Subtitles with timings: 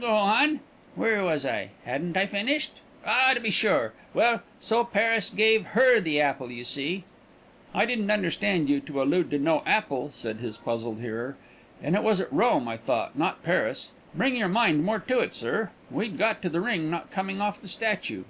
[0.00, 0.60] "Go on?
[0.94, 1.68] Where was I?
[1.84, 2.70] Hadn't I finished?
[3.04, 3.92] Ah, to be sure!
[4.14, 7.04] Well, so Paris gave her the apple, you see."
[7.74, 11.36] "I didn't understand you to allude to no apple," said his puzzled hearer;
[11.82, 13.90] "and it was at Rome, I thought, not Paris.
[14.14, 17.60] Bring your mind more to it, sir; we'd got to the ring not coming off
[17.60, 18.24] the statue."